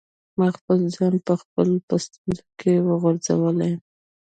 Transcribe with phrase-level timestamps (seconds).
[0.37, 3.73] ما خپل ځان په خپله په ستونزو کي غورځولی.